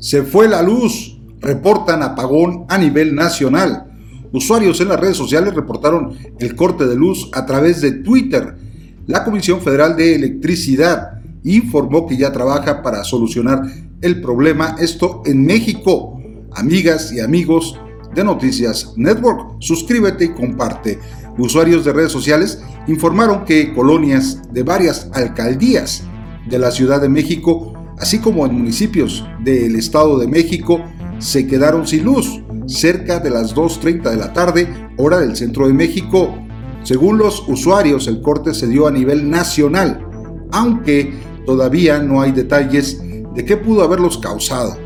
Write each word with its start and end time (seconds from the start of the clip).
Se 0.00 0.22
fue 0.22 0.48
la 0.48 0.62
luz, 0.62 1.18
reportan 1.40 2.02
apagón 2.02 2.64
a 2.68 2.78
nivel 2.78 3.14
nacional. 3.14 3.86
Usuarios 4.32 4.80
en 4.80 4.88
las 4.88 4.98
redes 4.98 5.18
sociales 5.18 5.54
reportaron 5.54 6.16
el 6.38 6.56
corte 6.56 6.86
de 6.86 6.96
luz 6.96 7.28
a 7.34 7.44
través 7.44 7.82
de 7.82 7.92
Twitter. 7.92 8.56
La 9.06 9.24
Comisión 9.24 9.60
Federal 9.60 9.96
de 9.96 10.14
Electricidad 10.14 11.20
informó 11.44 12.06
que 12.06 12.16
ya 12.16 12.32
trabaja 12.32 12.82
para 12.82 13.04
solucionar 13.04 13.60
el 14.00 14.22
problema, 14.22 14.76
esto 14.80 15.22
en 15.26 15.44
México. 15.44 16.18
Amigas 16.52 17.12
y 17.12 17.20
amigos 17.20 17.78
de 18.14 18.24
Noticias 18.24 18.94
Network, 18.96 19.56
suscríbete 19.60 20.24
y 20.24 20.28
comparte. 20.30 20.98
Usuarios 21.36 21.84
de 21.84 21.92
redes 21.92 22.10
sociales 22.10 22.62
informaron 22.86 23.44
que 23.44 23.74
colonias 23.74 24.40
de 24.50 24.62
varias 24.62 25.10
alcaldías 25.12 26.04
de 26.48 26.58
la 26.58 26.70
Ciudad 26.70 27.02
de 27.02 27.08
México, 27.08 27.74
así 28.00 28.18
como 28.18 28.46
en 28.46 28.54
municipios 28.54 29.24
del 29.44 29.76
Estado 29.76 30.18
de 30.18 30.26
México, 30.26 30.80
se 31.18 31.46
quedaron 31.46 31.86
sin 31.86 32.04
luz 32.04 32.40
cerca 32.66 33.18
de 33.18 33.30
las 33.30 33.54
2.30 33.54 34.10
de 34.10 34.16
la 34.16 34.32
tarde, 34.32 34.88
hora 34.96 35.18
del 35.20 35.36
centro 35.36 35.66
de 35.66 35.74
México. 35.74 36.34
Según 36.82 37.18
los 37.18 37.46
usuarios, 37.48 38.06
el 38.06 38.22
corte 38.22 38.54
se 38.54 38.68
dio 38.68 38.86
a 38.86 38.90
nivel 38.90 39.28
nacional, 39.28 40.06
aunque 40.50 41.12
todavía 41.44 41.98
no 41.98 42.22
hay 42.22 42.32
detalles 42.32 43.02
de 43.34 43.44
qué 43.44 43.56
pudo 43.56 43.82
haberlos 43.82 44.18
causado. 44.18 44.76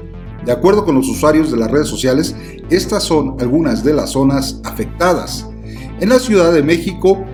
De 0.44 0.52
acuerdo 0.52 0.84
con 0.84 0.96
los 0.96 1.08
usuarios 1.08 1.50
de 1.50 1.56
las 1.56 1.70
redes 1.70 1.88
sociales, 1.88 2.34
estas 2.68 3.04
son 3.04 3.36
algunas 3.38 3.84
de 3.84 3.94
las 3.94 4.10
zonas 4.10 4.60
afectadas. 4.64 5.48
En 6.00 6.08
la 6.08 6.18
Ciudad 6.18 6.52
de 6.52 6.62
México, 6.62 7.24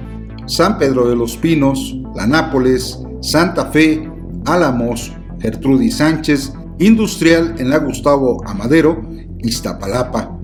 San 0.47 0.79
Pedro 0.79 1.09
de 1.09 1.17
los 1.17 1.37
Pinos, 1.37 1.97
La 2.15 2.27
Nápoles, 2.27 2.99
Santa 3.21 3.67
Fe, 3.67 4.09
Álamos, 4.45 5.13
Gertrudis 5.41 5.97
Sánchez, 5.97 6.53
Industrial 6.79 7.55
en 7.59 7.71
la 7.71 7.79
Gustavo 7.79 8.43
Amadero, 8.47 9.03
Iztapalapa, 9.39 10.39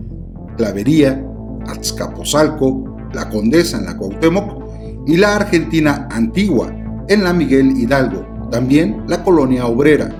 Clavería, 0.56 1.24
Azcapotzalco, 1.66 2.96
La 3.12 3.28
Condesa 3.28 3.78
en 3.78 3.86
la 3.86 3.96
Cuauhtémoc 3.96 4.64
y 5.06 5.16
la 5.16 5.36
Argentina 5.36 6.08
Antigua 6.10 6.72
en 7.08 7.24
la 7.24 7.32
Miguel 7.32 7.76
Hidalgo, 7.76 8.48
también 8.50 9.04
la 9.06 9.22
Colonia 9.22 9.66
Obrera. 9.66 10.10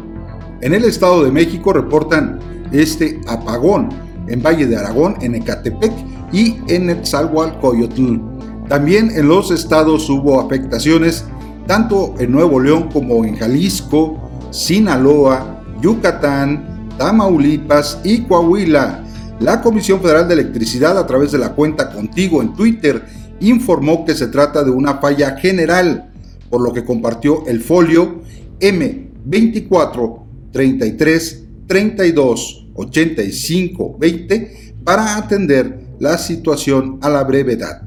En 0.60 0.72
el 0.74 0.84
Estado 0.84 1.24
de 1.24 1.30
México 1.30 1.72
reportan 1.72 2.38
este 2.72 3.20
apagón 3.26 3.88
en 4.28 4.42
Valle 4.42 4.66
de 4.66 4.76
Aragón, 4.76 5.16
en 5.20 5.34
Ecatepec 5.34 5.92
y 6.32 6.56
en 6.68 6.90
Etzalhualcoyotl. 6.90 8.20
También 8.68 9.10
en 9.14 9.28
los 9.28 9.50
estados 9.50 10.08
hubo 10.10 10.40
afectaciones 10.40 11.24
tanto 11.66 12.14
en 12.18 12.32
Nuevo 12.32 12.60
León 12.60 12.88
como 12.92 13.24
en 13.24 13.36
Jalisco, 13.36 14.25
Sinaloa, 14.50 15.62
Yucatán, 15.82 16.90
Tamaulipas 16.98 18.00
y 18.04 18.22
Coahuila. 18.22 19.04
La 19.40 19.60
Comisión 19.60 20.00
Federal 20.00 20.28
de 20.28 20.34
Electricidad, 20.34 20.98
a 20.98 21.06
través 21.06 21.32
de 21.32 21.38
la 21.38 21.52
cuenta 21.52 21.90
Contigo 21.90 22.40
en 22.40 22.54
Twitter, 22.54 23.04
informó 23.40 24.04
que 24.04 24.14
se 24.14 24.28
trata 24.28 24.64
de 24.64 24.70
una 24.70 24.94
falla 24.94 25.36
general, 25.36 26.10
por 26.48 26.62
lo 26.62 26.72
que 26.72 26.84
compartió 26.84 27.46
el 27.46 27.60
folio 27.60 28.22
M24 28.60 30.22
33 30.52 31.44
32 31.66 32.66
85 32.74 33.96
20 33.98 34.74
para 34.84 35.16
atender 35.16 35.86
la 35.98 36.16
situación 36.16 36.98
a 37.02 37.10
la 37.10 37.24
brevedad. 37.24 37.82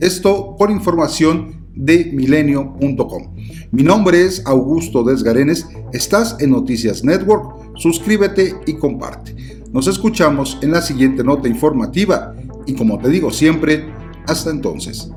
Esto 0.00 0.56
por 0.58 0.70
información 0.70 1.61
de 1.74 2.10
milenio.com. 2.12 3.34
Mi 3.70 3.82
nombre 3.82 4.24
es 4.24 4.42
Augusto 4.46 5.02
Desgarenes, 5.04 5.66
estás 5.92 6.36
en 6.40 6.50
Noticias 6.50 7.04
Network, 7.04 7.76
suscríbete 7.76 8.54
y 8.66 8.74
comparte. 8.74 9.34
Nos 9.72 9.86
escuchamos 9.86 10.58
en 10.62 10.72
la 10.72 10.82
siguiente 10.82 11.24
nota 11.24 11.48
informativa 11.48 12.34
y 12.66 12.74
como 12.74 12.98
te 12.98 13.08
digo 13.08 13.30
siempre, 13.30 13.86
hasta 14.26 14.50
entonces. 14.50 15.10